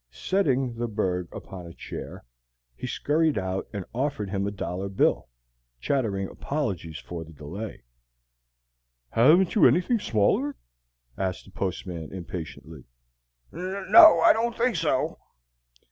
Setting 0.09 0.79
the 0.79 0.87
berg 0.87 1.27
upon 1.31 1.67
a 1.67 1.75
chair, 1.75 2.25
he 2.75 2.87
scurried 2.87 3.37
out, 3.37 3.67
and 3.71 3.85
offered 3.93 4.31
him 4.31 4.47
a 4.47 4.49
dollar 4.51 4.89
bill, 4.89 5.29
chattering 5.79 6.27
apologies 6.27 6.97
for 6.97 7.23
the 7.23 7.31
delay. 7.33 7.83
"Haven't 9.11 9.53
you 9.53 9.67
anything 9.67 9.99
smaller?" 9.99 10.55
asked 11.19 11.45
the 11.45 11.51
postman, 11.51 12.11
impatiently. 12.11 12.85
"N 13.53 13.91
no, 13.91 14.21
I 14.21 14.33
d 14.33 14.37
don't 14.37 14.57
think 14.57 14.75
so." 14.75 15.19